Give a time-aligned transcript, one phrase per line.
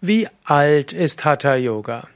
[0.00, 2.08] Wie alt ist Hatha Yoga?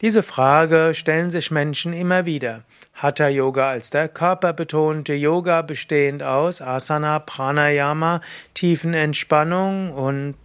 [0.00, 2.62] Diese Frage stellen sich Menschen immer wieder.
[2.94, 8.20] Hatha Yoga als der körperbetonte Yoga bestehend aus Asana, Pranayama,
[8.54, 10.36] tiefen Entspannung und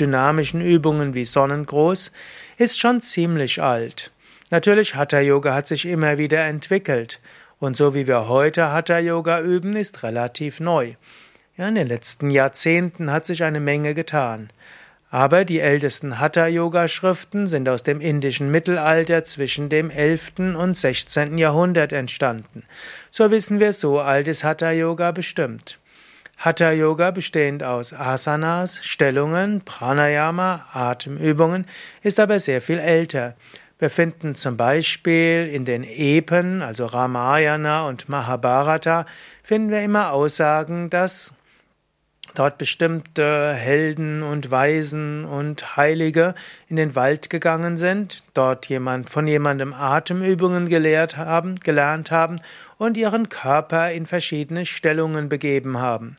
[0.00, 2.10] dynamischen Übungen wie Sonnengruß
[2.56, 4.10] ist schon ziemlich alt.
[4.50, 7.20] Natürlich Hatha Yoga hat sich immer wieder entwickelt
[7.60, 10.94] und so wie wir heute Hatha Yoga üben, ist relativ neu.
[11.56, 14.50] Ja, in den letzten Jahrzehnten hat sich eine Menge getan.
[15.10, 20.54] Aber die ältesten Hatha-Yoga-Schriften sind aus dem indischen Mittelalter zwischen dem 11.
[20.56, 21.36] und 16.
[21.36, 22.62] Jahrhundert entstanden.
[23.10, 25.78] So wissen wir, so alt ist Hatha-Yoga bestimmt.
[26.38, 31.66] Hatha-Yoga bestehend aus Asanas, Stellungen, Pranayama, Atemübungen,
[32.02, 33.34] ist aber sehr viel älter.
[33.80, 39.06] Wir finden zum Beispiel in den Epen, also Ramayana und Mahabharata,
[39.42, 41.34] finden wir immer Aussagen, dass
[42.34, 46.34] dort bestimmte Helden und Weisen und Heilige
[46.68, 52.40] in den Wald gegangen sind, dort jemand von jemandem Atemübungen gelehrt haben, gelernt haben
[52.78, 56.16] und ihren Körper in verschiedene Stellungen begeben haben.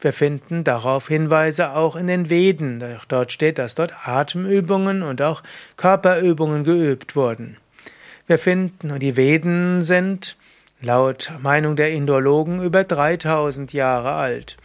[0.00, 2.82] Wir finden darauf Hinweise auch in den Veden.
[3.08, 5.42] Dort steht, dass dort Atemübungen und auch
[5.76, 7.56] Körperübungen geübt wurden.
[8.26, 10.36] Wir finden, und die Veden sind
[10.80, 14.56] laut Meinung der Indologen über 3000 Jahre alt.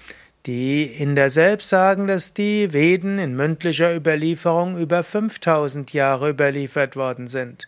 [0.47, 7.27] Die Inder selbst sagen, dass die Veden in mündlicher Überlieferung über 5000 Jahre überliefert worden
[7.27, 7.67] sind.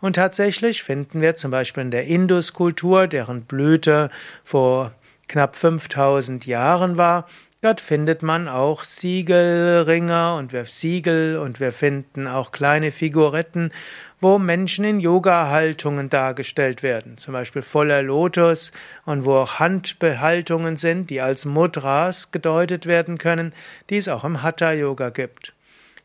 [0.00, 4.10] Und tatsächlich finden wir zum Beispiel in der Induskultur, deren Blüte
[4.42, 4.92] vor
[5.28, 7.26] knapp 5000 Jahren war,
[7.66, 13.72] Dort findet man auch Siegelringe und wir Siegel und wir finden auch kleine Figuretten,
[14.20, 17.18] wo Menschen in Yoga-Haltungen dargestellt werden.
[17.18, 18.70] Zum Beispiel voller Lotus
[19.04, 23.52] und wo auch Handbehaltungen sind, die als Mudras gedeutet werden können,
[23.90, 25.52] die es auch im Hatha-Yoga gibt.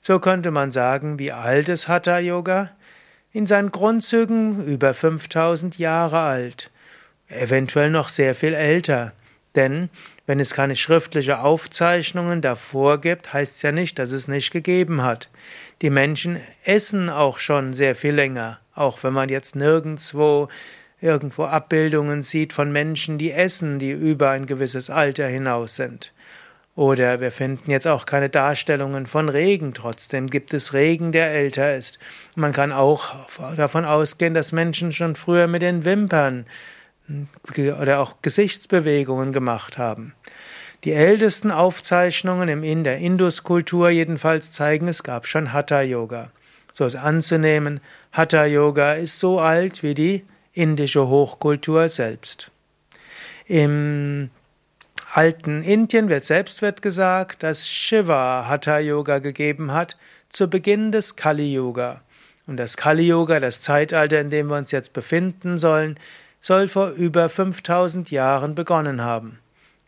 [0.01, 2.71] So könnte man sagen, wie alt ist Hatha-Yoga?
[3.33, 6.71] In seinen Grundzügen über 5000 Jahre alt.
[7.27, 9.13] Eventuell noch sehr viel älter.
[9.55, 9.89] Denn
[10.25, 15.03] wenn es keine schriftliche Aufzeichnungen davor gibt, heißt es ja nicht, dass es nicht gegeben
[15.03, 15.29] hat.
[15.81, 20.47] Die Menschen essen auch schon sehr viel länger, auch wenn man jetzt nirgendwo
[21.01, 26.13] irgendwo Abbildungen sieht von Menschen, die essen, die über ein gewisses Alter hinaus sind.
[26.75, 31.75] Oder wir finden jetzt auch keine Darstellungen von Regen, trotzdem gibt es Regen, der älter
[31.75, 31.99] ist.
[32.35, 33.13] Man kann auch
[33.57, 36.45] davon ausgehen, dass Menschen schon früher mit den Wimpern
[37.57, 40.13] oder auch Gesichtsbewegungen gemacht haben.
[40.83, 46.31] Die ältesten Aufzeichnungen in der Induskultur jedenfalls zeigen, es gab schon Hatha-Yoga.
[46.73, 52.51] So ist anzunehmen, Hatha-Yoga ist so alt wie die indische Hochkultur selbst.
[53.45, 54.31] Im
[55.13, 59.97] alten Indien wird selbst wird gesagt, dass Shiva Hatha-Yoga gegeben hat
[60.29, 62.01] zu Beginn des Kali-Yoga.
[62.47, 65.99] Und das Kali-Yoga, das Zeitalter, in dem wir uns jetzt befinden sollen,
[66.41, 69.39] soll vor über 5000 Jahren begonnen haben.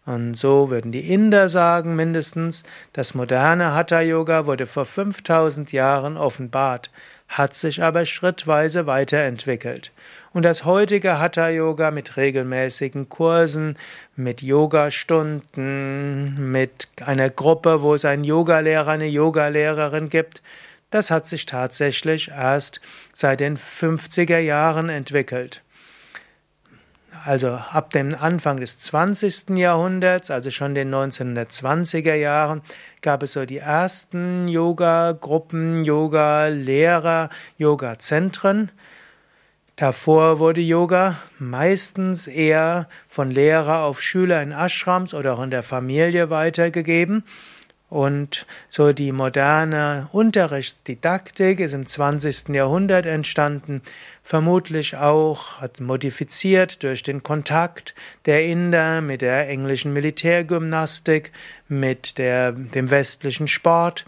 [0.05, 6.17] Und so würden die Inder sagen mindestens, das moderne Hatha Yoga wurde vor 5000 Jahren
[6.17, 6.91] offenbart,
[7.29, 9.93] hat sich aber schrittweise weiterentwickelt.
[10.33, 13.77] Und das heutige Hatha Yoga mit regelmäßigen Kursen,
[14.17, 20.41] mit Yogastunden, mit einer Gruppe, wo es einen Yogalehrer, eine Yogalehrerin gibt,
[20.89, 22.81] das hat sich tatsächlich erst
[23.13, 25.62] seit den 50er Jahren entwickelt
[27.25, 29.57] also ab dem Anfang des 20.
[29.57, 32.61] Jahrhunderts, also schon den 1920er Jahren,
[33.01, 38.71] gab es so die ersten Yoga-Gruppen, Yoga-Lehrer, Yoga-Zentren.
[39.75, 45.63] Davor wurde Yoga meistens eher von Lehrer auf Schüler in Ashrams oder auch in der
[45.63, 47.23] Familie weitergegeben.
[47.93, 52.49] Und so die moderne Unterrichtsdidaktik ist im 20.
[52.49, 53.83] Jahrhundert entstanden,
[54.23, 57.93] vermutlich auch modifiziert durch den Kontakt
[58.25, 61.31] der Inder mit der englischen Militärgymnastik,
[61.67, 64.05] mit der, dem westlichen Sport,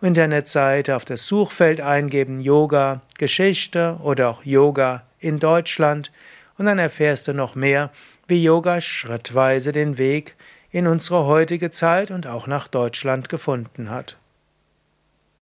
[0.00, 6.10] Internetseite auf das Suchfeld eingeben Yoga Geschichte oder auch Yoga in Deutschland
[6.56, 7.90] und dann erfährst du noch mehr
[8.30, 10.36] wie Yoga schrittweise den Weg
[10.70, 14.16] in unsere heutige Zeit und auch nach Deutschland gefunden hat.